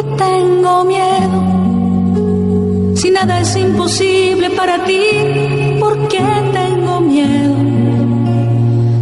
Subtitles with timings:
[0.00, 1.38] tengo miedo.
[2.96, 5.02] Si nada es imposible para ti,
[5.80, 6.20] porque
[6.52, 7.56] tengo miedo.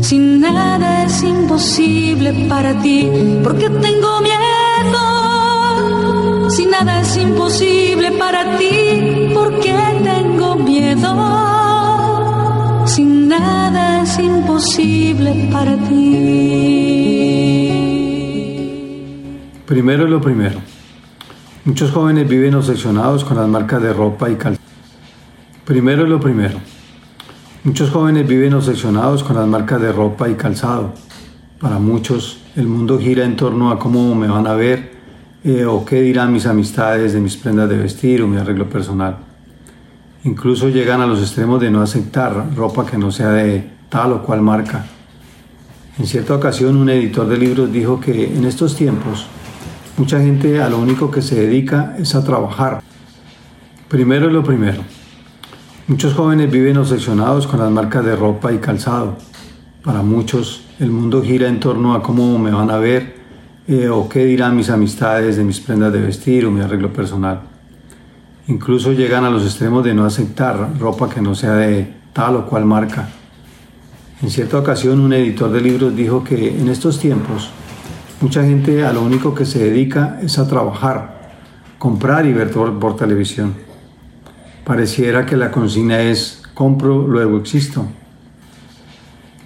[0.00, 3.08] Si nada es imposible para ti,
[3.44, 5.04] porque tengo miedo.
[6.50, 11.12] Si nada es imposible para ti, porque tengo miedo.
[12.86, 16.30] Si nada es imposible para ti.
[19.66, 20.60] Primero lo primero.
[21.62, 24.66] Muchos jóvenes viven obsesionados con las marcas de ropa y calzado.
[25.66, 26.58] Primero lo primero.
[27.64, 30.94] Muchos jóvenes viven obsesionados con las marcas de ropa y calzado.
[31.60, 34.92] Para muchos, el mundo gira en torno a cómo me van a ver
[35.44, 39.18] eh, o qué dirán mis amistades de mis prendas de vestir o mi arreglo personal.
[40.24, 44.22] Incluso llegan a los extremos de no aceptar ropa que no sea de tal o
[44.22, 44.86] cual marca.
[45.98, 49.26] En cierta ocasión, un editor de libros dijo que en estos tiempos,
[49.96, 52.82] Mucha gente a lo único que se dedica es a trabajar.
[53.88, 54.82] Primero es lo primero.
[55.88, 59.16] Muchos jóvenes viven obsesionados con las marcas de ropa y calzado.
[59.82, 63.16] Para muchos el mundo gira en torno a cómo me van a ver
[63.66, 67.40] eh, o qué dirán mis amistades de mis prendas de vestir o mi arreglo personal.
[68.46, 72.46] Incluso llegan a los extremos de no aceptar ropa que no sea de tal o
[72.46, 73.08] cual marca.
[74.22, 77.50] En cierta ocasión un editor de libros dijo que en estos tiempos
[78.20, 81.30] Mucha gente a lo único que se dedica es a trabajar,
[81.78, 83.54] comprar y ver por, televisión.
[84.62, 87.86] Pareciera que la consigna es compro, luego existo.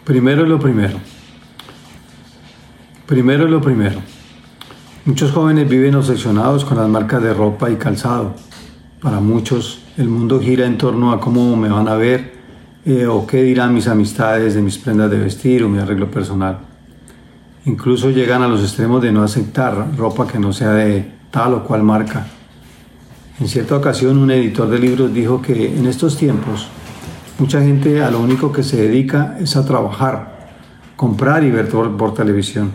[0.02, 0.98] Primero lo primero.
[3.06, 4.00] Primero lo primero.
[5.05, 8.34] Muchos jóvenes viven obsesionados con las marcas de ropa y calzado.
[9.00, 12.34] Para muchos el mundo gira en torno a cómo me van a ver
[12.84, 16.73] eh, o qué dirán mis amistades de mis prendas de vestir o mi arreglo personal.
[17.66, 21.64] Incluso llegan a los extremos de no aceptar ropa que no sea de tal o
[21.64, 22.26] cual marca.
[23.40, 26.68] En cierta ocasión un editor de libros dijo que en estos tiempos
[27.38, 30.50] mucha gente a lo único que se dedica es a trabajar,
[30.94, 32.72] comprar y ver por, televisión.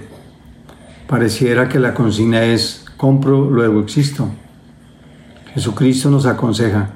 [1.08, 4.28] Pareciera que la consigna es compro, luego existo.
[5.54, 6.90] Jesucristo nos aconseja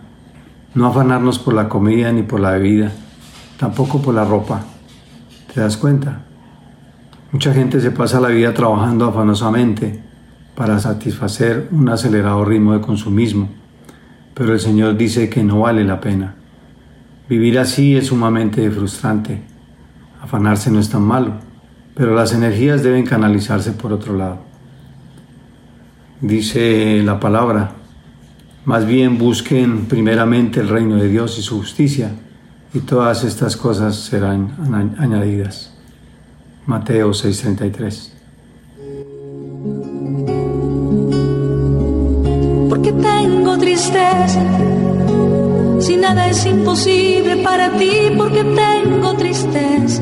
[0.74, 2.92] no afanarnos por la comida ni por la bebida,
[3.58, 4.64] tampoco por la ropa.
[5.54, 6.24] ¿Te das cuenta?
[7.34, 10.00] Mucha gente se pasa la vida trabajando afanosamente
[10.54, 13.50] para satisfacer un acelerado ritmo de consumismo,
[14.36, 16.36] pero el Señor dice que no vale la pena.
[17.28, 19.42] Vivir así es sumamente frustrante.
[20.22, 21.38] Afanarse no es tan malo,
[21.96, 24.38] pero las energías deben canalizarse por otro lado.
[26.22, 27.72] Dice la palabra,
[28.64, 32.12] más bien busquen primeramente el reino de Dios y su justicia,
[32.76, 34.52] y todas estas cosas serán
[35.00, 35.73] añadidas.
[36.66, 38.12] Mateo 6:33.
[42.70, 44.42] Porque tengo tristeza,
[45.80, 50.02] si nada es imposible para ti, porque tengo tristeza,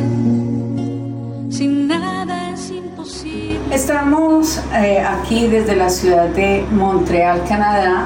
[1.50, 3.60] si nada es imposible.
[3.72, 8.06] Estamos eh, aquí desde la ciudad de Montreal, Canadá,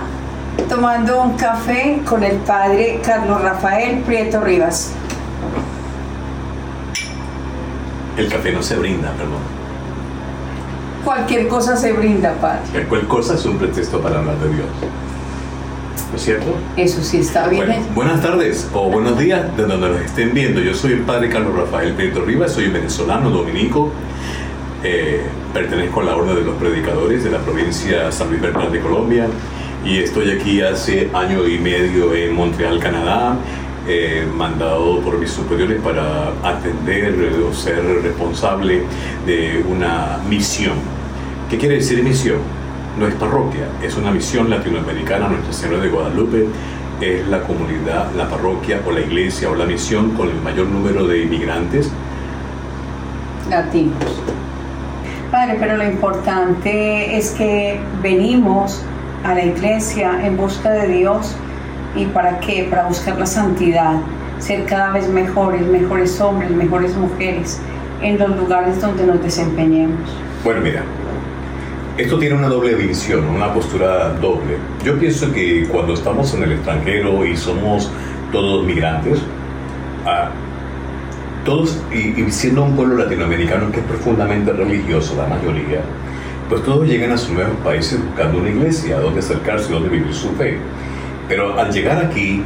[0.70, 4.94] tomando un café con el padre Carlos Rafael Prieto Rivas.
[8.18, 9.66] El café no se brinda, perdón.
[11.04, 12.86] Cualquier cosa se brinda, Padre.
[12.88, 14.68] Cualquier cosa es un pretexto para hablar de Dios.
[16.12, 16.56] ¿No es cierto?
[16.78, 17.68] Eso sí está bien.
[17.94, 20.62] buenas tardes o buenos días de donde nos estén viendo.
[20.62, 23.92] Yo soy el Padre Carlos Rafael Pedro Rivas, soy venezolano, dominico.
[24.84, 25.22] Eh,
[25.54, 29.28] pertenezco a la Orden de los Predicadores de la provincia San Luis Bernal de Colombia
[29.84, 33.38] y estoy aquí hace año y medio en Montreal, Canadá
[33.88, 37.16] eh, mandado por mis superiores para atender
[37.48, 38.84] o ser responsable
[39.26, 40.74] de una misión.
[41.50, 42.40] ¿Qué quiere decir misión?
[43.00, 46.48] No es parroquia, es una misión latinoamericana, Nuestra Señora de Guadalupe
[47.02, 51.06] es la comunidad, la parroquia o la iglesia o la misión con el mayor número
[51.06, 51.92] de inmigrantes
[53.50, 54.04] latinos.
[55.32, 58.82] Padre, pero lo importante es que venimos
[59.24, 61.36] a la iglesia en busca de Dios
[61.96, 62.68] ¿Y para qué?
[62.70, 63.96] Para buscar la santidad,
[64.40, 67.60] ser cada vez mejores, mejores hombres, mejores mujeres
[68.02, 70.00] en los lugares donde nos desempeñemos.
[70.44, 70.84] Bueno, mira,
[71.98, 74.58] esto tiene una doble visión, una postura doble.
[74.84, 77.90] Yo pienso que cuando estamos en el extranjero y somos
[78.34, 79.20] todos migrantes,
[80.06, 80.30] ah,
[81.46, 85.82] todos, y, siendo un pueblo latinoamericano que es profundamente religioso, la mayoría,
[86.50, 90.30] pues todos llegan a sus nuevos países buscando una iglesia donde acercarse, donde vivir su
[90.32, 90.58] fe.
[91.28, 92.44] Pero al llegar aquí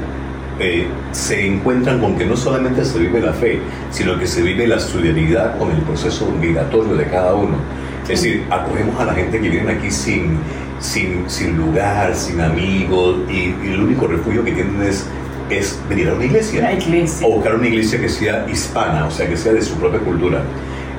[0.59, 3.59] eh, se encuentran con que no solamente se vive la fe,
[3.91, 7.57] sino que se vive la solidaridad con el proceso migratorio de cada uno.
[8.03, 10.39] Es decir, acogemos a la gente que viene aquí sin
[10.79, 15.05] sin, sin lugar, sin amigos, y, el único refugio que tienen es,
[15.49, 16.61] es venir a una iglesia.
[16.61, 17.27] La iglesia.
[17.27, 20.41] O buscar una iglesia que sea hispana, o sea, que sea de su propia cultura.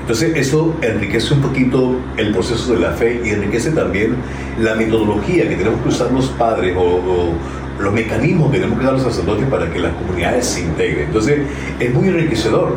[0.00, 4.16] Entonces eso enriquece un poquito el proceso de la fe y enriquece también
[4.58, 7.32] la metodología que tenemos que usar los padres o,
[7.80, 11.06] los mecanismos que tenemos que usar los sacerdotes para que las comunidades se integren.
[11.06, 11.40] Entonces
[11.78, 12.76] es muy enriquecedor.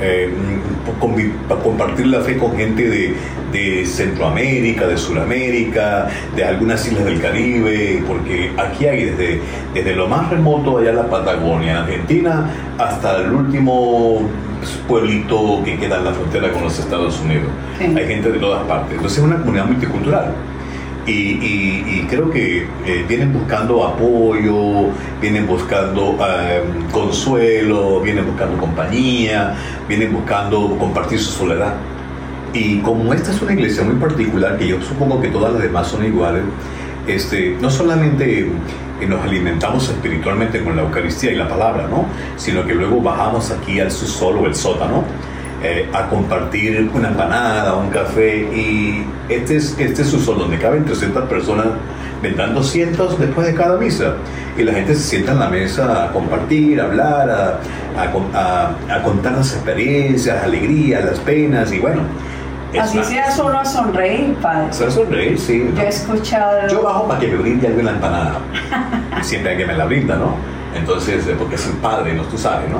[0.00, 0.32] Eh,
[1.00, 3.14] compartir la fe con gente de,
[3.50, 9.40] de, Centroamérica, de Sudamérica, de algunas islas del Caribe, porque aquí hay desde,
[9.74, 12.48] desde lo más remoto allá en la Patagonia, Argentina,
[12.78, 14.22] hasta el último
[14.86, 17.48] pueblito que queda en la frontera con los Estados Unidos.
[17.80, 18.92] Hay gente de todas partes.
[18.92, 20.32] Entonces es una comunidad multicultural.
[21.10, 24.90] Y, creo que eh, vienen buscando apoyo,
[25.20, 26.62] vienen buscando eh,
[26.92, 29.54] consuelo, vienen buscando compañía,
[29.88, 31.74] vienen buscando compartir su soledad.
[32.52, 35.86] Y como esta es una iglesia muy particular, que yo supongo que todas las demás
[35.86, 36.42] son iguales,
[37.06, 38.50] este, no solamente
[39.06, 42.06] nos alimentamos espiritualmente con la Eucaristía y la palabra, ¿no?
[42.36, 45.04] Sino que luego bajamos aquí al subsol o el sótano
[45.62, 50.84] eh, a compartir una empanada, un café y este es, este es subsol donde caben
[50.84, 51.66] 300 personas,
[52.22, 54.14] vendrán 200 después de cada misa
[54.56, 59.32] y la gente se sienta en la mesa a compartir, a hablar, a, a contar
[59.32, 62.02] las experiencias, las alegrías, las penas y bueno,
[62.78, 64.72] Así sea solo a sonreír, padre.
[64.72, 65.70] Solo a sonreír, sí.
[65.74, 66.68] Yo he escuchado.
[66.68, 68.38] Yo bajo para que me brinde algo en la empanada.
[69.22, 70.34] Siempre hay que me la brinda, ¿no?
[70.74, 72.24] Entonces, eh, porque es el padre, ¿no?
[72.24, 72.78] Tú sabes, ¿no?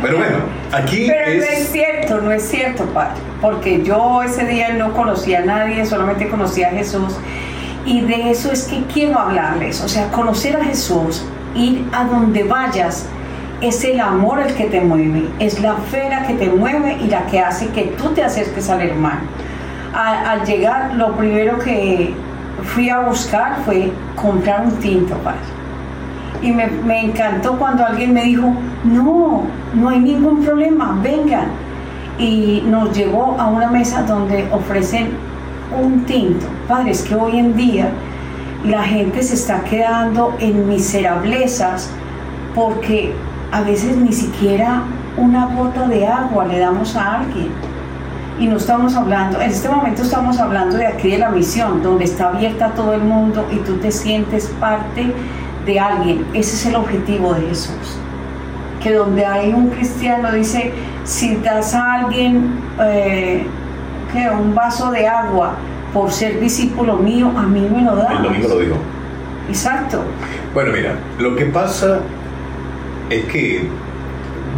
[0.00, 0.38] Pero bueno,
[0.72, 1.06] aquí.
[1.06, 3.20] Pero no es cierto, no es cierto, padre.
[3.40, 7.16] Porque yo ese día no conocía a nadie, solamente conocía a Jesús.
[7.84, 9.80] Y de eso es que quiero hablarles.
[9.82, 11.24] O sea, conocer a Jesús,
[11.54, 13.06] ir a donde vayas
[13.62, 17.06] es el amor el que te mueve, es la fe la que te mueve y
[17.06, 19.20] la que hace que tú te acerques al hermano.
[19.94, 22.12] Al, llegar, lo primero que
[22.64, 25.38] fui a buscar fue comprar un tinto, padre.
[26.40, 28.52] Y me, encantó cuando alguien me dijo,
[28.84, 29.42] no,
[29.74, 31.48] no hay ningún problema, vengan.
[32.18, 35.10] Y nos llevó a una mesa donde ofrecen
[35.80, 36.46] un tinto.
[36.68, 37.90] Padre, es que hoy en día
[38.64, 41.90] la gente se está quedando en miserablezas
[42.54, 43.12] porque
[43.50, 44.82] a veces ni siquiera
[45.16, 47.50] una gota de agua le damos a alguien.
[48.38, 52.04] Y no estamos hablando, en este momento estamos hablando de aquí de la misión, donde
[52.04, 55.12] está abierta a todo el mundo y tú te sientes parte
[55.66, 56.24] de alguien.
[56.34, 57.98] Ese es el objetivo de Jesús.
[58.82, 60.72] Que donde hay un cristiano dice,
[61.04, 63.46] si das a alguien eh,
[64.38, 65.54] un vaso de agua
[65.92, 68.12] por ser discípulo mío, a mí me lo da.
[68.12, 68.76] El domingo lo dijo.
[69.48, 70.02] Exacto.
[70.54, 72.00] Bueno, mira, lo que pasa
[73.10, 73.68] es que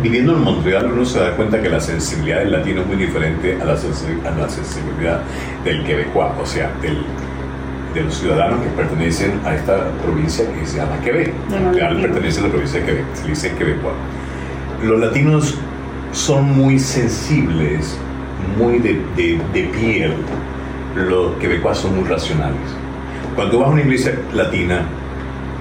[0.03, 3.59] viviendo en Montreal uno se da cuenta que la sensibilidad del latino es muy diferente
[3.61, 5.21] a la, sensibilidad
[5.65, 6.99] del quebecois, o sea, del,
[7.95, 11.33] de los ciudadanos que pertenecen a esta provincia que se llama Quebec.
[11.49, 13.95] Montreal pertenece a la provincia de Quebec, se dice quebecois.
[14.83, 15.55] Los latinos
[16.13, 17.97] son muy sensibles,
[18.59, 20.15] muy de, de, de piel.
[20.97, 22.61] Los quebecois son muy racionales.
[23.37, 24.83] Cuando vas a una iglesia latina,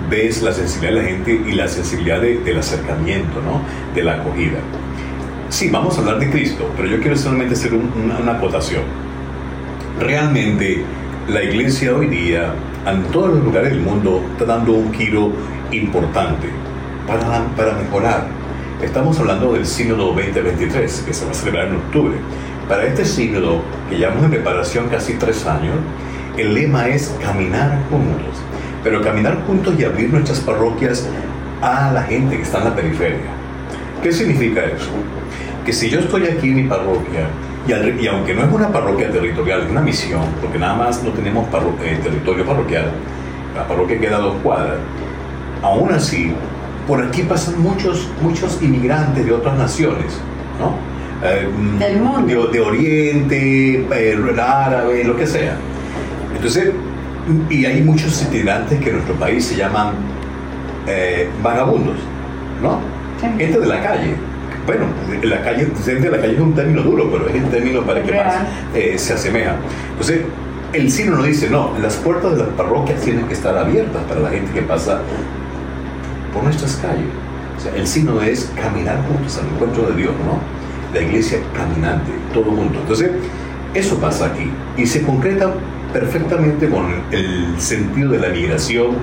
[0.10, 3.62] ves la sensibilidad de la gente y la sensibilidad del acercamiento, ¿no?
[3.96, 4.60] de la acogida.
[5.50, 8.82] Sí, vamos a hablar de Cristo, pero yo quiero solamente hacer una, una acotación.
[10.00, 10.84] Realmente
[11.28, 12.54] la iglesia hoy día,
[12.86, 15.32] en todos los lugares del mundo, está dando un giro
[15.72, 16.50] importante
[17.08, 18.28] para, para mejorar.
[18.82, 22.16] Estamos hablando del Sínodo 2023, que se va a celebrar en octubre.
[22.68, 25.76] Para este sínodo, que llevamos en preparación casi tres años,
[26.38, 28.44] el lema es caminar juntos
[28.84, 31.08] pero caminar juntos y abrir nuestras parroquias
[31.62, 33.32] a la gente que está en la periferia.
[34.04, 34.92] ¿Qué significa eso?
[35.66, 37.28] Que si yo estoy aquí en mi parroquia,
[37.68, 41.48] y, aunque no es una parroquia territorial, es una misión, porque nada más no tenemos
[41.82, 42.92] eh, territorio parroquial,
[43.56, 44.78] la parroquia queda a dos cuadras,
[45.62, 46.34] aún así,
[46.88, 50.20] por aquí pasan muchos, muchos inmigrantes de otras naciones,
[50.60, 50.76] ¿no?
[51.26, 51.48] Eh,
[51.80, 52.48] Del mundo.
[52.48, 55.56] De, Oriente, eh, árabe, lo que sea.
[56.36, 56.72] Entonces,
[57.50, 59.94] y hay muchos itinerantes que en nuestro país se llaman
[60.88, 61.96] eh, vagabundos,
[62.62, 62.80] ¿no?
[63.22, 64.16] Gente de la calle.
[64.66, 64.86] Bueno,
[65.24, 68.14] la calle, de la calle es un término duro, pero es el término para que
[68.14, 68.36] más
[68.74, 69.56] eh, se asemeja.
[69.92, 70.22] Entonces,
[70.72, 74.22] el signo nos dice, no, las puertas de las parroquias tienen que estar abiertas para
[74.22, 75.02] la gente que pasa
[76.34, 77.08] por nuestras calles.
[77.58, 80.40] O sea, el signo es caminar juntos al encuentro de Dios, ¿no?
[80.94, 82.80] La iglesia caminante, todo mundo.
[82.80, 83.12] Entonces,
[83.74, 84.50] eso pasa aquí.
[84.78, 85.54] Y se concreta
[85.92, 88.96] perfectamente con el sentido de la migración,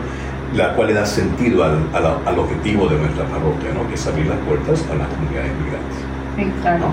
[0.55, 3.89] la cual le da sentido al, al, objetivo de nuestra parroquia, ¿no?
[3.89, 6.61] que es abrir las puertas a las comunidades migrantes.
[6.63, 6.87] claro.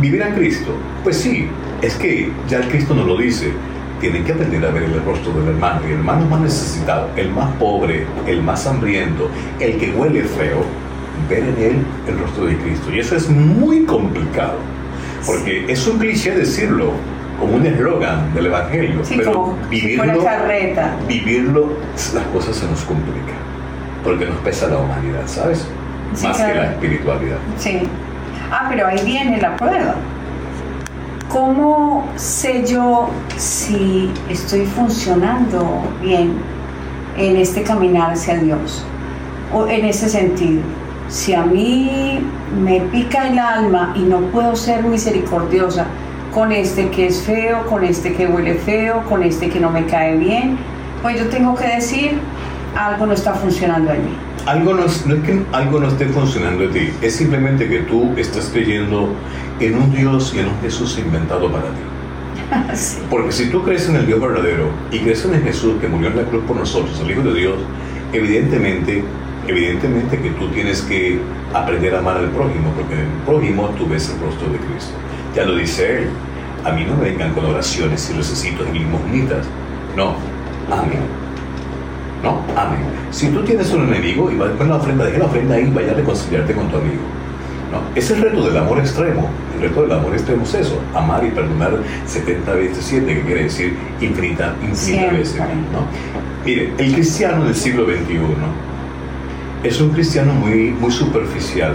[0.00, 0.72] ¿Vivir a Cristo?
[1.04, 1.48] Pues sí,
[1.80, 3.52] es que ya el Cristo nos lo dice.
[4.00, 5.80] tienen que aprender a ver el rostro del hermano.
[5.84, 10.64] Y el hermano más necesitado, el más pobre, el más hambriento, el que huele feo,
[11.28, 11.76] ver en él
[12.08, 12.92] el rostro de Cristo.
[12.92, 14.58] Y eso es muy complicado,
[15.24, 16.92] porque es un cliché decirlo,
[17.38, 20.24] como un eslogan del Evangelio, pero vivirlo,
[21.08, 21.72] vivirlo,
[22.14, 23.36] las cosas se nos complican,
[24.02, 25.66] porque nos pesa la humanidad, ¿sabes?
[26.22, 27.38] Más que la espiritualidad.
[27.58, 27.82] Sí.
[28.50, 29.94] Ah, pero ahí viene la prueba.
[31.28, 36.34] ¿Cómo sé yo si estoy funcionando bien
[37.16, 38.84] en este caminar hacia Dios?
[39.52, 40.62] O en ese sentido,
[41.08, 42.20] si a mí
[42.60, 45.86] me pica el alma y no puedo ser misericordiosa
[46.34, 49.86] con este que es feo, con este que huele feo, con este que no me
[49.86, 50.58] cae bien,
[51.00, 52.18] pues yo tengo que decir,
[52.76, 54.16] algo no está funcionando en mí.
[54.44, 57.80] Algo no, es, no es que algo no esté funcionando en ti, es simplemente que
[57.80, 59.14] tú estás creyendo
[59.60, 62.96] en un Dios y en un Jesús inventado para ti.
[63.10, 66.08] Porque si tú crees en el Dios verdadero y crees en el Jesús que murió
[66.08, 67.56] en la cruz por nosotros, el Hijo de Dios,
[68.12, 69.04] evidentemente,
[69.46, 71.20] evidentemente que tú tienes que
[71.54, 74.94] aprender a amar al prójimo, porque en el prójimo tú ves el rostro de Cristo.
[75.34, 76.08] Ya lo dice él.
[76.64, 79.46] A mí no me vengan con oraciones y recesitos y limosnitas.
[79.96, 80.14] No,
[80.70, 81.00] amén.
[82.22, 82.80] No, amén.
[83.10, 85.70] Si tú tienes un enemigo y vas con la ofrenda, deja la ofrenda ahí y
[85.70, 87.02] vaya a reconciliarte con tu amigo.
[87.70, 87.80] ¿no?
[87.94, 89.28] Es el reto del amor extremo.
[89.56, 93.42] El reto del amor extremo es eso, amar y perdonar 70 veces 7, que quiere
[93.44, 95.40] decir infinita, infinita veces.
[95.40, 95.86] ¿no?
[96.44, 98.18] Mire, el cristiano del siglo XXI
[99.64, 101.74] es un cristiano muy, muy superficial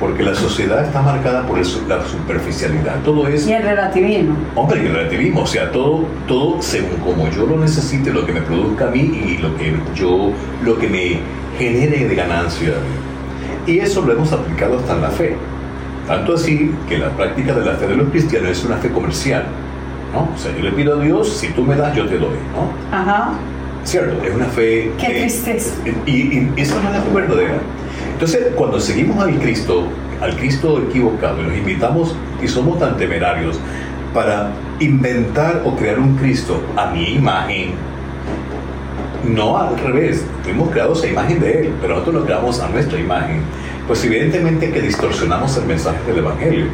[0.00, 3.00] porque la sociedad está marcada por la superficialidad.
[3.04, 3.46] Todo es...
[3.46, 4.36] Y el relativismo.
[4.54, 8.32] Hombre, y el relativismo, o sea, todo, todo según como yo lo necesite, lo que
[8.32, 10.32] me produzca a mí y lo que yo,
[10.64, 11.20] lo que me
[11.58, 12.74] genere de ganancia.
[13.66, 15.36] Y eso lo hemos aplicado hasta en la fe.
[16.06, 19.44] Tanto así que la práctica de la fe de los cristianos es una fe comercial.
[20.12, 20.28] ¿no?
[20.34, 22.36] O sea, yo le pido a Dios, si tú me das, yo te doy.
[22.54, 22.96] ¿no?
[22.96, 23.32] Ajá.
[23.84, 24.92] Cierto, es una fe...
[24.98, 25.74] Qué tristeza.
[26.06, 27.58] Y, y, eso no es la fe verdadera.
[28.14, 29.88] Entonces, cuando seguimos al Cristo,
[30.20, 33.58] al Cristo equivocado, y nos invitamos y somos tan temerarios
[34.14, 37.72] para inventar o crear un Cristo a mi imagen,
[39.24, 43.00] no al revés, fuimos creados a imagen de Él, pero nosotros lo creamos a nuestra
[43.00, 43.40] imagen,
[43.88, 46.66] pues evidentemente que distorsionamos el mensaje del Evangelio.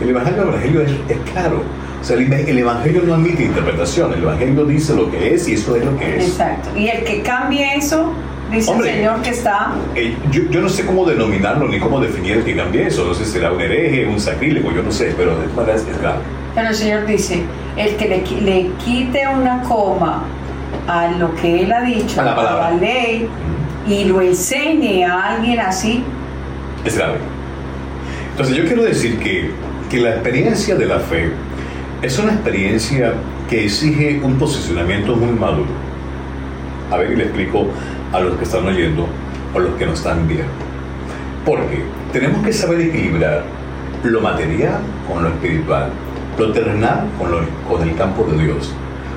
[0.00, 1.62] El Evangelio, el Evangelio es, claro,
[2.00, 5.52] o sea, el, el, Evangelio no admite interpretación, el Evangelio dice lo que es y
[5.52, 6.28] eso es lo que es.
[6.30, 6.70] Exacto.
[6.76, 8.12] Y el que cambie eso
[8.50, 9.72] Dice el Señor que está.
[9.94, 13.04] Eh, yo, yo, no sé cómo denominarlo ni cómo definir el que cambie eso.
[13.04, 16.00] No sé si será un hereje, un sacrílego, yo no sé, pero de todas es
[16.00, 16.18] grave.
[16.54, 17.42] Pero el Señor dice:
[17.76, 20.24] el que le, le, quite una coma
[20.88, 22.66] a lo que Él ha dicho, a la, palabra.
[22.66, 23.28] a la ley,
[23.86, 26.02] y lo enseñe a alguien así,
[26.84, 27.18] es grave.
[28.32, 29.50] Entonces, yo quiero decir que,
[29.90, 31.30] que la experiencia de la fe
[32.02, 33.14] es una experiencia
[33.48, 35.68] que exige un posicionamiento muy maduro.
[36.90, 37.66] A ver, le explico
[38.12, 39.06] a los que están oyendo
[39.54, 40.52] o los que nos están viendo.
[41.44, 43.44] Porque tenemos que saber equilibrar
[44.04, 45.90] lo material con lo espiritual,
[46.38, 48.72] lo terrenal con, lo, con el campo de Dios.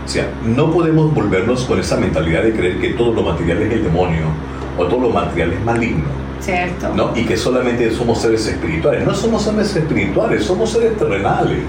[0.06, 3.72] O sea, no podemos volvernos con esa mentalidad de creer que todo lo material es
[3.72, 4.26] el demonio
[4.78, 6.24] o todo lo material es maligno.
[6.40, 6.90] Cierto.
[6.94, 7.12] ¿no?
[7.16, 9.06] Y que solamente somos seres espirituales.
[9.06, 11.60] No somos seres espirituales, somos seres terrenales.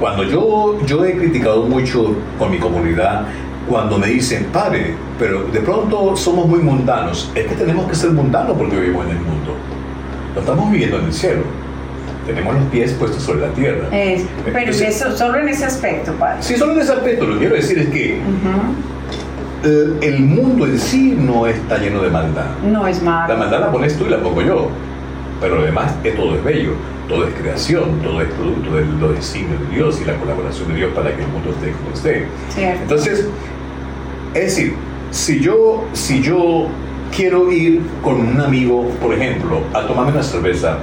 [0.00, 3.26] Cuando yo, yo he criticado mucho con mi comunidad
[3.70, 7.30] cuando me dicen, padre, pero de pronto somos muy mundanos.
[7.36, 9.54] Es que tenemos que ser mundanos porque vivimos en el mundo.
[10.34, 11.42] No estamos viviendo en el cielo.
[12.26, 13.88] Tenemos los pies puestos sobre la tierra.
[14.52, 16.42] pero eso, solo en ese aspecto, padre.
[16.42, 17.26] Sí, solo en ese aspecto.
[17.26, 18.20] Lo que quiero decir es que
[19.64, 22.50] eh, el mundo en sí no está lleno de maldad.
[22.64, 23.32] No es malo.
[23.32, 24.68] La maldad la pones tú y la pongo yo.
[25.40, 26.74] Pero lo demás es todo es bello
[27.10, 30.76] todo es creación, todo es producto de los designios de Dios y la colaboración de
[30.76, 32.28] Dios para que el mundo esté como esté.
[32.56, 33.26] Entonces,
[34.34, 34.74] es decir,
[35.10, 36.68] si yo, si yo
[37.14, 40.78] quiero ir con un amigo, por ejemplo, a tomarme una cerveza,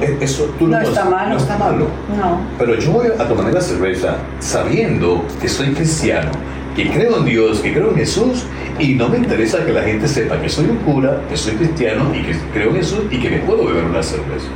[0.00, 1.30] e, eso tú no, está malo.
[1.30, 1.86] No está malo.
[2.16, 2.40] No.
[2.58, 6.30] Pero yo voy a tomarme la cerveza sabiendo que soy cristiano,
[6.76, 8.44] que creo en Dios, que creo en Jesús,
[8.78, 12.12] y no me interesa que la gente sepa que soy un cura, que soy cristiano
[12.14, 14.48] y que creo en Jesús y que me puedo beber una cerveza.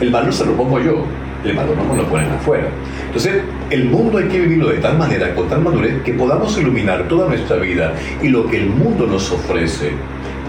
[0.00, 1.06] El malo se lo pongo yo,
[1.44, 2.68] el malo no me lo ponen afuera.
[3.06, 7.08] Entonces, el mundo hay que vivirlo de tal manera, con tal madurez, que podamos iluminar
[7.08, 9.92] toda nuestra vida y lo que el mundo nos ofrece,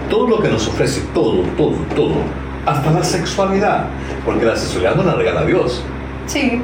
[0.08, 2.14] todo lo que nos ofrece, todo, todo, todo,
[2.66, 3.86] hasta la sexualidad,
[4.24, 5.84] porque la sexualidad no la regala Dios.
[6.26, 6.58] Sí,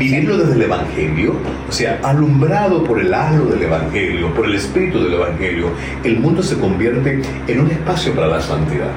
[0.00, 1.36] vivirlo desde el Evangelio,
[1.68, 5.68] o sea, alumbrado por el halo del Evangelio, por el espíritu del Evangelio,
[6.02, 8.90] el mundo se convierte en un espacio para la santidad.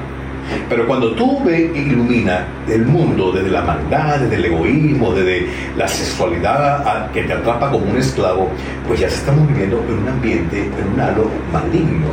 [0.68, 5.48] Pero cuando tú ves e ilumina el mundo desde la maldad, desde el egoísmo, desde
[5.76, 8.50] la sexualidad que te atrapa como un esclavo,
[8.86, 12.08] pues ya estamos viviendo en un ambiente, en un halo maligno.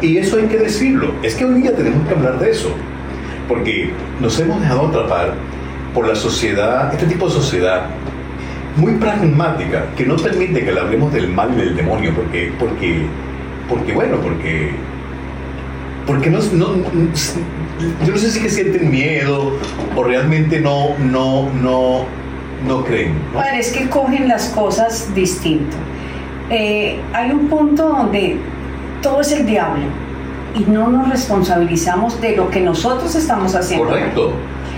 [0.00, 1.12] Y eso hay que decirlo.
[1.22, 2.70] Es que hoy día tenemos que hablar de eso.
[3.48, 3.90] Porque
[4.20, 5.34] nos hemos dejado atrapar
[5.94, 7.86] por la sociedad, este tipo de sociedad
[8.76, 13.06] muy pragmática, que no permite que le hablemos del mal y del demonio, porque, porque,
[13.68, 14.72] porque bueno, porque,
[16.06, 16.68] porque no, no,
[18.04, 19.52] yo no sé si que sienten miedo
[19.94, 22.04] o realmente no, no, no,
[22.66, 23.14] no creen.
[23.34, 25.76] Padre, es que cogen las cosas distinto.
[26.48, 28.38] Eh, hay un punto donde
[29.02, 29.84] todo es el diablo
[30.54, 33.88] y no nos responsabilizamos de lo que nosotros estamos haciendo.
[33.88, 34.32] Correcto,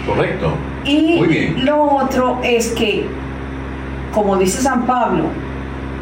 [0.06, 0.52] correcto.
[0.85, 3.06] Y lo otro es que,
[4.14, 5.25] como dice San Pablo,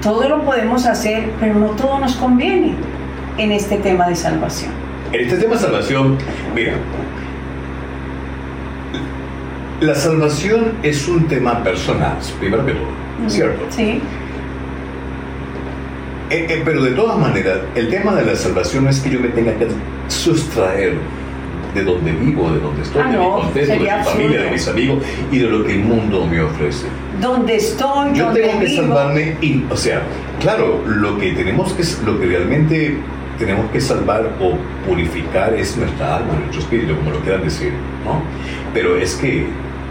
[0.01, 2.75] todo lo podemos hacer, pero no todo nos conviene
[3.39, 4.86] en este tema de salvación.
[5.13, 6.19] En este tema de salvación,
[6.55, 6.75] mira,
[9.81, 13.65] la salvación es un tema personal, primero que todo, ¿cierto?
[13.71, 14.01] Sí.
[16.29, 19.21] Eh, eh, pero de todas maneras, el tema de la salvación no es que yo
[19.21, 19.69] me tenga que
[20.09, 20.95] sustraer
[21.75, 24.69] de donde vivo, de donde estoy, ah, de mi contexto, de mi familia, de mis
[24.69, 26.87] amigos y de lo que el mundo me ofrece.
[27.21, 30.03] Donde estoy, yo donde tengo que salvarme y, o sea,
[30.41, 32.99] claro, lo que tenemos que, lo que realmente
[33.39, 34.55] tenemos que salvar o
[34.87, 37.73] purificar es nuestra alma, nuestro espíritu, como lo quieran decir,
[38.05, 38.23] ¿no?
[38.73, 39.47] Pero es que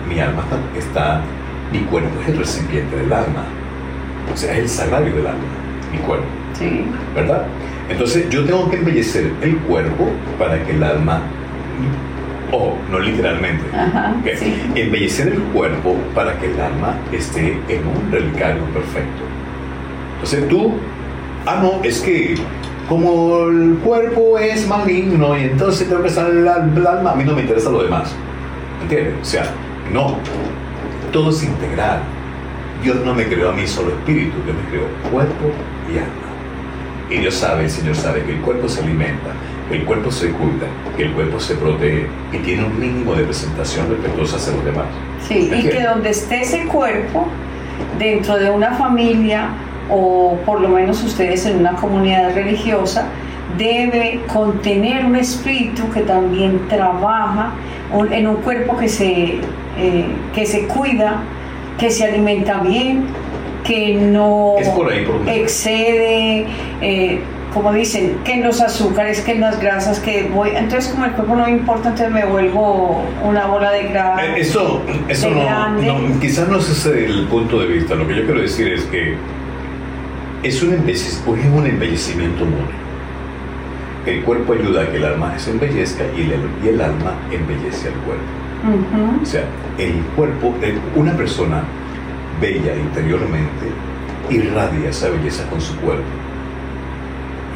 [0.09, 0.43] mi alma
[0.77, 1.21] está,
[1.71, 3.45] mi cuerpo es el recipiente del alma,
[4.31, 5.43] o sea, es el salario del alma,
[5.91, 6.25] mi cuerpo,
[6.57, 6.85] sí.
[7.13, 7.45] ¿verdad?
[7.89, 10.09] Entonces yo tengo que embellecer el cuerpo
[10.39, 11.21] para que el alma
[12.51, 13.63] ojo, no literalmente,
[14.75, 19.23] embellecer el cuerpo para que el alma esté en un relicario perfecto.
[20.15, 20.73] Entonces tú,
[21.45, 22.35] ah, no, es que
[22.87, 26.47] como el cuerpo es maligno y entonces tengo que salir el
[26.87, 28.13] alma, a mí no me interesa lo demás.
[28.81, 29.13] ¿Entiendes?
[29.21, 29.45] O sea,
[29.91, 30.17] no,
[31.11, 32.01] todo es integral.
[32.83, 35.51] Dios no me creó a mí solo espíritu, Dios me creó cuerpo
[35.91, 36.25] y alma.
[37.09, 39.31] Y Dios sabe, el Señor sabe que el cuerpo se alimenta,
[39.69, 43.23] que el cuerpo se cuida, que el cuerpo se protege y tiene un mínimo de
[43.23, 44.85] presentación respetuosa hacia los demás.
[45.27, 47.27] Sí, y que donde esté ese cuerpo,
[47.97, 49.49] dentro de una familia
[49.89, 53.07] o por lo menos ustedes en una comunidad religiosa,
[53.57, 57.53] debe contener un espíritu que también trabaja
[58.11, 59.39] en un cuerpo que se,
[59.77, 61.21] eh, que se cuida,
[61.77, 63.05] que se alimenta bien,
[63.63, 64.55] que no
[65.27, 66.45] excede,
[66.81, 67.19] eh,
[67.53, 71.11] como dicen, que en los azúcares, que en las grasas, que voy, entonces como el
[71.11, 74.25] cuerpo no me importa, entonces me vuelvo una bola de grasa.
[74.25, 78.25] Eh, eso, eso no, quizás no es ese el punto de vista, lo que yo
[78.25, 79.15] quiero decir es que
[80.45, 82.85] es un, un embellecimiento mutuo.
[84.05, 87.87] El cuerpo ayuda a que el alma se embellezca y el, y el alma embellece
[87.87, 88.23] al cuerpo.
[89.21, 89.43] O sea,
[89.79, 90.53] el cuerpo,
[90.95, 91.63] una persona
[92.39, 93.71] bella interiormente,
[94.29, 96.03] irradia esa belleza con su cuerpo.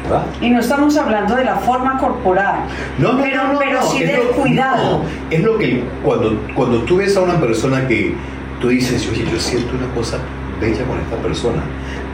[0.02, 0.26] ¿verdad?
[0.40, 2.64] Y no estamos hablando de la forma corporal,
[2.98, 5.02] no, no, pero, no, pero sí del cuidado.
[5.30, 8.14] es lo que cuando, cuando tú ves a una persona que
[8.60, 10.18] tú dices, oye, yo siento una cosa
[10.60, 11.62] bella con esta persona.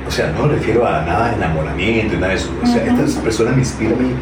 [0.07, 2.51] O sea, no me refiero a nada de enamoramiento nada de eso.
[2.62, 4.12] O sea, esta persona me inspira a mí.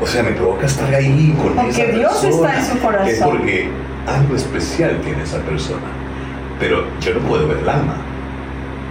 [0.00, 2.48] O sea, me provoca estar ahí con porque esa Dios persona.
[2.48, 3.08] está en su corazón.
[3.08, 3.68] Es porque
[4.06, 6.02] algo especial tiene esa persona
[6.62, 7.96] pero yo no puedo ver el alma.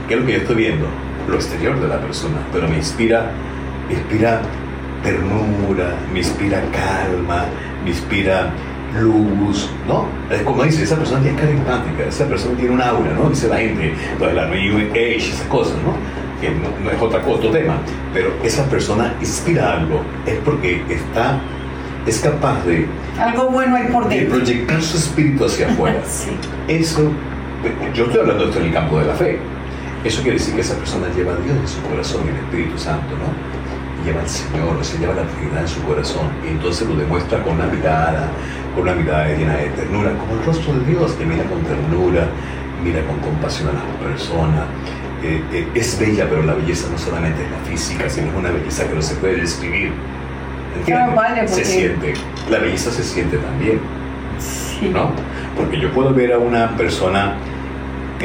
[0.06, 0.88] ¿Qué es lo que yo estoy viendo?
[1.30, 3.32] Lo exterior de la persona, pero me inspira,
[3.88, 4.42] me inspira
[5.04, 7.46] ternura, me inspira calma,
[7.86, 8.52] me inspira
[9.00, 10.06] luz, ¿no?
[10.44, 13.30] Como dice, esa persona tiene carismática, esa persona tiene un aura, ¿no?
[13.30, 15.96] Dice la gente, toda la New Age, esas cosas, ¿no?
[16.42, 17.78] Que no, es otra cosa, otro tema,
[18.14, 21.40] pero esa persona inspira algo, es porque está,
[22.06, 22.88] es capaz de...
[23.20, 24.38] Algo bueno hay por dentro.
[24.38, 26.02] De proyectar su espíritu hacia afuera.
[26.06, 26.32] sí.
[26.68, 27.12] Eso
[27.94, 29.40] yo estoy hablando de esto en el campo de la fe.
[30.04, 33.16] Eso quiere decir que esa persona lleva a Dios en su corazón, el Espíritu Santo,
[33.18, 33.61] ¿no?
[34.06, 36.28] Lleva al Señor, o sea, lleva la Trinidad en su corazón.
[36.46, 38.30] Y entonces lo demuestra con una mirada,
[38.74, 42.28] con una mirada llena de ternura, como el rostro de Dios, que mira con ternura,
[42.84, 44.66] mira con compasión a la persona.
[45.24, 48.50] Eh, eh, es bella, pero la belleza no solamente es la física, sino es una
[48.50, 49.92] belleza que no se puede describir.
[50.80, 51.52] ¿Entiendes?
[51.52, 52.14] Se siente.
[52.50, 53.80] La belleza se siente también.
[54.40, 54.90] Sí.
[54.90, 55.12] ¿No?
[55.56, 57.36] Porque yo puedo ver a una persona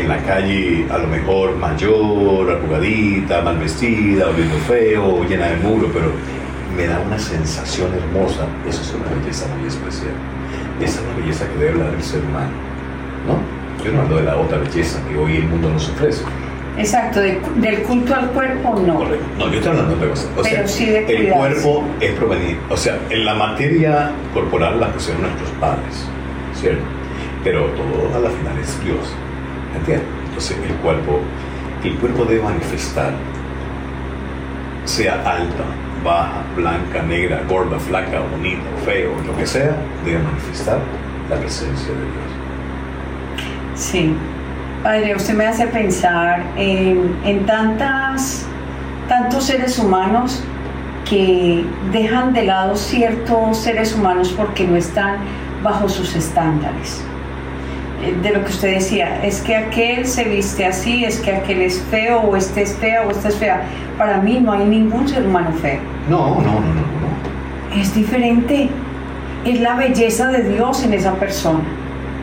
[0.01, 5.89] en la calle a lo mejor mayor, arrugadita, mal vestida, oliendo feo, llena de muro,
[5.93, 6.13] pero
[6.77, 8.47] me da una sensación hermosa.
[8.69, 10.13] Eso es una belleza muy especial.
[10.81, 12.51] Esa es la belleza que debe hablar el ser humano.
[13.27, 13.85] ¿no?
[13.85, 16.23] Yo no hablo de la otra belleza que hoy el mundo nos ofrece.
[16.79, 18.97] Exacto, de- del culto al cuerpo no.
[18.97, 19.25] Correcto.
[19.39, 20.29] No, yo estoy hablando de otra cosa.
[20.37, 22.61] O Pero sea, sí de el cuerpo es proveniente.
[22.69, 26.05] O sea, en la materia corporal la pusieron nuestros padres,
[26.55, 26.83] ¿cierto?
[27.43, 28.99] Pero todo a la final es Dios.
[29.77, 30.07] ¿Entiendes?
[30.27, 31.21] Entonces, el cuerpo,
[31.85, 33.13] el cuerpo debe manifestar,
[34.85, 35.65] sea alta,
[36.05, 40.79] baja, blanca, negra, gorda, flaca, bonita, feo, lo que sea, debe manifestar
[41.29, 42.37] la presencia de Dios.
[43.75, 44.15] Sí.
[44.83, 48.47] Padre, usted me hace pensar en, en tantas,
[49.09, 50.45] tantos seres humanos
[51.09, 55.17] que dejan de lado ciertos seres humanos porque no están
[55.63, 57.03] bajo sus estándares.
[58.03, 61.63] Eh, De lo que usted decía, es que aquel se viste así, es que aquel
[61.63, 63.63] es feo, o este es feo, o esta es fea.
[63.99, 65.81] Para mí no hay ningún ser humano feo.
[66.09, 67.81] No, no, no, no, no.
[67.81, 68.69] es diferente.
[69.45, 71.61] Es la belleza de Dios en esa persona.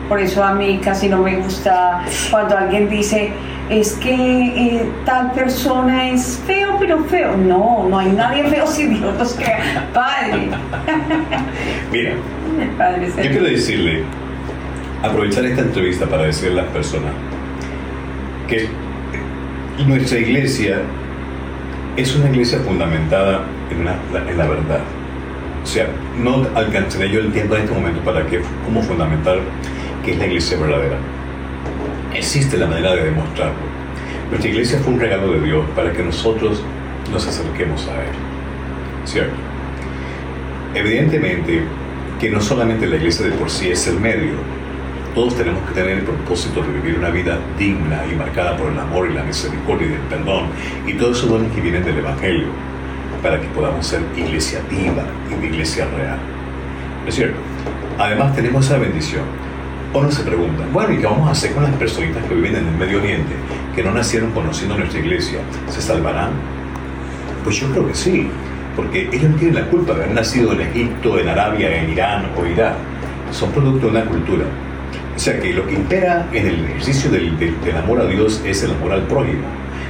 [0.08, 3.30] Por eso a mí casi no me gusta cuando alguien dice,
[3.70, 7.34] es que eh, tal persona es feo, pero feo.
[7.38, 9.88] No, no hay nadie feo si Dios nos crea.
[9.94, 10.50] Padre.
[11.90, 12.12] Mira,
[12.76, 14.04] Padre Yo quiero decirle,
[15.04, 17.12] aprovechar esta entrevista para decirle a las personas
[18.48, 18.68] que
[19.86, 20.80] nuestra iglesia
[21.96, 24.80] es una iglesia fundamentada en, la- en la verdad.
[25.62, 25.86] O sea,
[26.22, 29.38] no alcanzaré yo el tiempo en este momento para que, cómo fundamentar
[30.04, 30.96] que es la iglesia verdadera.
[32.14, 33.54] Existe la manera de demostrarlo.
[34.30, 36.62] Nuestra iglesia fue un regalo de Dios para que nosotros
[37.10, 38.12] nos acerquemos a Él.
[39.04, 39.34] ¿Cierto?
[40.74, 41.62] Evidentemente
[42.20, 44.32] que no solamente la iglesia de por sí es el medio,
[45.14, 48.78] todos tenemos que tener el propósito de vivir una vida digna y marcada por el
[48.78, 50.46] amor y la misericordia y el perdón
[50.86, 52.48] y todos esos dones que vienen del Evangelio
[53.22, 56.18] para que podamos ser iglesia viva y una iglesia real.
[57.06, 57.38] ¿Es cierto?
[57.98, 59.22] Además tenemos esa bendición.
[59.92, 62.56] O no se preguntan, bueno, ¿y qué vamos a hacer con las personitas que viven
[62.56, 63.32] en el Medio Oriente,
[63.76, 65.38] que no nacieron conociendo nuestra iglesia?
[65.68, 66.32] ¿Se salvarán?
[67.44, 68.28] Pues yo creo que sí,
[68.74, 72.26] porque ellos no tienen la culpa de haber nacido en Egipto, en Arabia, en Irán
[72.36, 72.74] o Irak.
[73.30, 74.44] Son producto de una cultura.
[75.14, 78.42] O sea que lo que impera en el ejercicio del, del- del amor a Dios
[78.44, 79.42] es el amor al prójimo.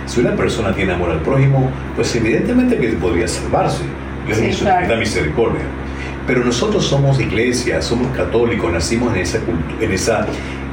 [0.07, 3.85] Si una persona tiene amor al prójimo, pues evidentemente que podría salvarse.
[4.27, 4.81] Dios Sí, claro.
[4.83, 5.61] infinita misericordia.
[6.27, 9.39] Pero nosotros somos iglesia, somos católicos, nacimos en esa,
[9.81, 10.27] en esa,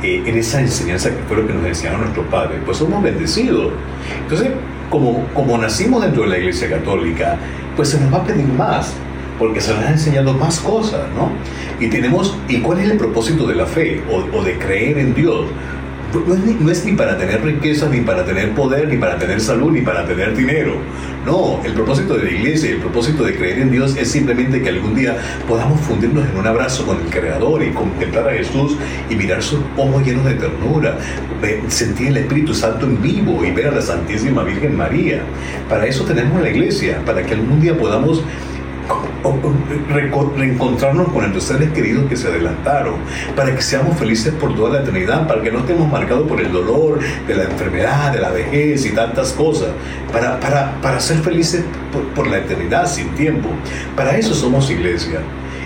[0.04, 3.72] eh, en esa enseñanza que fue lo que nos enseñaron nuestros padres, pues somos bendecidos.
[4.24, 4.50] Entonces,
[4.90, 7.38] como, como nacimos dentro de la iglesia católica,
[7.76, 8.94] pues se nos va a pedir más,
[9.42, 11.32] porque se nos han enseñado más cosas, ¿no?
[11.84, 15.16] Y tenemos, ¿y cuál es el propósito de la fe o, o de creer en
[15.16, 15.48] Dios?
[16.28, 19.18] No es, ni, no es ni para tener riqueza, ni para tener poder, ni para
[19.18, 20.74] tener salud, ni para tener dinero.
[21.26, 24.70] No, el propósito de la iglesia, el propósito de creer en Dios es simplemente que
[24.70, 28.78] algún día podamos fundirnos en un abrazo con el Creador y contemplar a Jesús
[29.10, 31.00] y mirar sus ojos llenos de ternura,
[31.68, 35.24] sentir el Espíritu Santo en vivo y ver a la Santísima Virgen María.
[35.68, 38.24] Para eso tenemos la iglesia, para que algún día podamos
[40.38, 42.96] reencontrarnos con nuestros seres queridos que se adelantaron,
[43.36, 46.52] para que seamos felices por toda la eternidad, para que no estemos marcados por el
[46.52, 49.70] dolor de la enfermedad, de la vejez y tantas cosas,
[50.12, 53.50] para, para, para ser felices por, por la eternidad sin tiempo.
[53.96, 55.20] Para eso somos iglesia.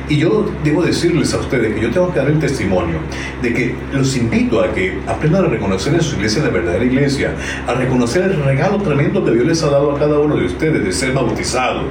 [0.08, 3.00] Y yo debo decirles a ustedes que yo tengo que dar el testimonio
[3.42, 7.32] de que los invito a que aprendan a reconocer en su iglesia la verdadera iglesia,
[7.68, 10.84] a reconocer el regalo tremendo que Dios les ha dado a cada uno de ustedes
[10.84, 11.86] de ser bautizados.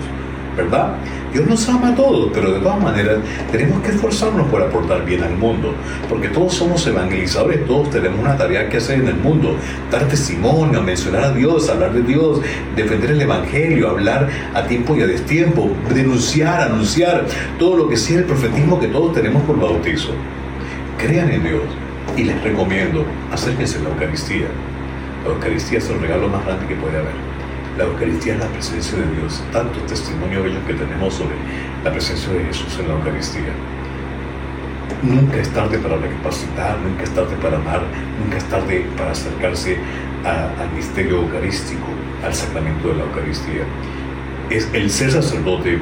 [0.56, 0.94] ¿verdad?
[1.34, 3.16] Dios nos ama a todos, pero de todas maneras
[3.50, 5.74] tenemos que esforzarnos por aportar bien al mundo,
[6.08, 9.56] porque todos somos evangelizadores, todos tenemos una tarea que hacer en el mundo,
[9.90, 12.40] dar testimonio, mencionar a Dios, hablar de Dios,
[12.76, 17.26] defender el Evangelio, hablar a tiempo y a destiempo, denunciar, anunciar
[17.58, 20.12] todo lo que sea el profetismo que todos tenemos por bautizo.
[20.98, 21.62] Crean en Dios
[22.16, 24.46] y les recomiendo, acérquense a la Eucaristía.
[25.24, 27.33] La Eucaristía es el regalo más grande que puede haber.
[27.76, 31.34] La Eucaristía es la presencia de Dios, tantos testimonios bellos que tenemos sobre
[31.82, 33.52] la presencia de Jesús en la Eucaristía.
[35.02, 37.82] Nunca es tarde para recapacitar, nunca es tarde para amar,
[38.22, 39.76] nunca es tarde para acercarse
[40.24, 41.86] al misterio eucarístico,
[42.24, 43.64] al sacramento de la Eucaristía.
[44.50, 45.80] Es, el ser sacerdote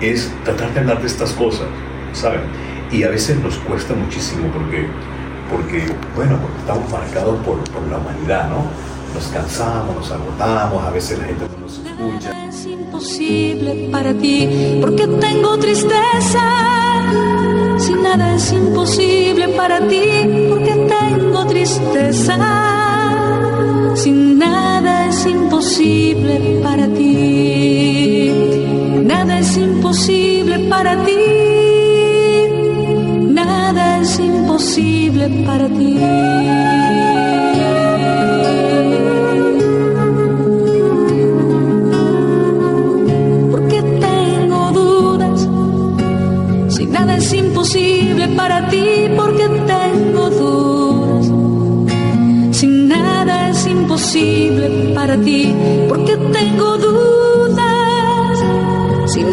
[0.00, 1.68] es tratar de hablar de estas cosas,
[2.14, 2.40] ¿saben?
[2.90, 4.86] Y a veces nos cuesta muchísimo porque,
[5.50, 7.58] porque bueno, porque estamos marcados por
[7.90, 8.64] la humanidad, ¿no?
[9.14, 12.48] Nos cansamos, nos agotamos, a veces la gente no nos escucha.
[12.48, 16.42] Es imposible para ti, porque tengo tristeza.
[17.78, 22.36] Si nada es imposible para ti, porque tengo tristeza.
[23.94, 28.32] Si nada es imposible para ti,
[29.04, 31.16] nada es imposible para ti.
[33.30, 36.27] Nada es imposible para ti.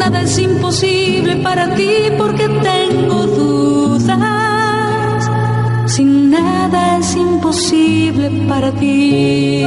[0.05, 4.19] Nada es imposible para ti porque tengo dudas.
[5.87, 9.65] Si nada es imposible para ti.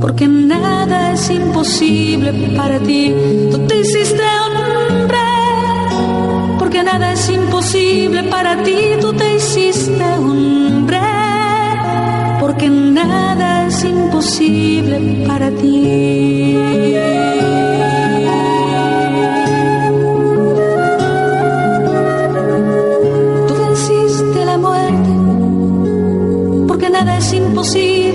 [0.00, 3.14] Porque nada es imposible para ti.
[3.50, 4.68] Tú te hiciste hombre
[6.68, 11.00] porque nada es imposible para ti, tú te hiciste hombre,
[12.40, 16.58] porque nada es imposible para ti.
[23.48, 23.54] Tú